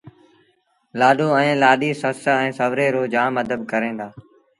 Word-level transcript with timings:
لآڏو 0.99 1.27
ائيٚݩ 1.39 1.59
لآڏيٚ 1.61 1.99
سس 2.01 2.21
ائيٚݩ 2.41 2.55
سُوري 2.57 2.87
رو 2.95 3.03
جآم 3.13 3.33
ادب 3.41 3.61
ڪريݩ 3.71 3.97
دآ 3.99 4.07